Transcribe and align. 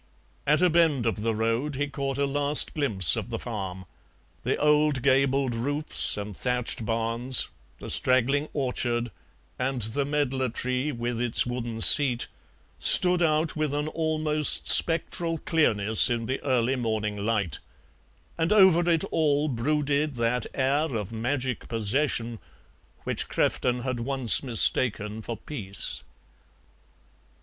At 0.47 0.63
a 0.63 0.69
bend 0.71 1.05
of 1.05 1.21
the 1.21 1.35
road 1.35 1.75
he 1.75 1.85
caught 1.87 2.17
a 2.17 2.25
last 2.25 2.73
glimpse 2.73 3.15
of 3.15 3.29
the 3.29 3.37
farm; 3.37 3.85
the 4.41 4.57
old 4.57 5.03
gabled 5.03 5.53
roofs 5.53 6.17
and 6.17 6.35
thatched 6.35 6.83
barns, 6.87 7.49
the 7.77 7.87
straggling 7.91 8.49
orchard, 8.51 9.11
and 9.59 9.83
the 9.83 10.03
medlar 10.03 10.49
tree, 10.49 10.91
with 10.91 11.21
its 11.21 11.45
wooden 11.45 11.81
seat, 11.81 12.25
stood 12.79 13.21
out 13.21 13.55
with 13.55 13.75
an 13.75 13.87
almost 13.89 14.67
spectral 14.67 15.37
clearness 15.37 16.09
in 16.09 16.25
the 16.25 16.41
early 16.43 16.75
morning 16.75 17.17
light, 17.17 17.59
and 18.39 18.51
over 18.51 18.89
it 18.89 19.03
all 19.11 19.47
brooded 19.49 20.15
that 20.15 20.47
air 20.55 20.95
of 20.95 21.11
magic 21.11 21.67
possession 21.69 22.39
which 23.03 23.27
Crefton 23.29 23.81
had 23.83 23.99
once 23.99 24.41
mistaken 24.41 25.21
for 25.21 25.37
peace. 25.37 26.01